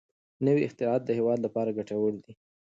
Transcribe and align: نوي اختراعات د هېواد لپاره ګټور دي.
نوي 0.45 0.61
اختراعات 0.67 1.01
د 1.05 1.09
هېواد 1.19 1.39
لپاره 1.45 1.75
ګټور 1.77 2.11
دي. 2.23 2.33